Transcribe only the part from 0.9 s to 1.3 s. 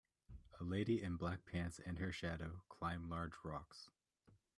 in